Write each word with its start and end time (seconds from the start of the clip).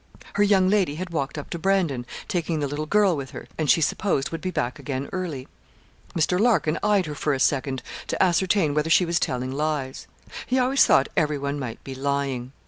Her 0.33 0.41
young 0.41 0.67
lady 0.67 0.95
had 0.95 1.11
walked 1.11 1.37
up 1.37 1.51
to 1.51 1.59
Brandon, 1.59 2.07
taking 2.27 2.59
the 2.59 2.67
little 2.67 2.87
girl 2.87 3.15
with 3.15 3.29
her, 3.29 3.47
and 3.55 3.69
she 3.69 3.81
supposed 3.81 4.31
would 4.31 4.41
be 4.41 4.49
back 4.49 4.79
again 4.79 5.07
early. 5.13 5.47
Mr. 6.15 6.39
Larkin 6.39 6.79
eyed 6.81 7.05
her 7.05 7.13
for 7.13 7.35
a 7.35 7.39
second 7.39 7.83
to 8.07 8.23
ascertain 8.23 8.73
whether 8.73 8.89
she 8.89 9.05
was 9.05 9.19
telling 9.19 9.51
lies. 9.51 10.07
He 10.47 10.57
always 10.57 10.85
thought 10.87 11.09
everyone 11.15 11.59
might 11.59 11.83
be 11.83 11.93
lying. 11.93 12.51